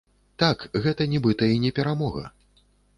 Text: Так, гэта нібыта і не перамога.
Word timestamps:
Так, 0.43 0.65
гэта 0.87 1.07
нібыта 1.13 1.53
і 1.55 1.63
не 1.69 1.75
перамога. 1.81 2.23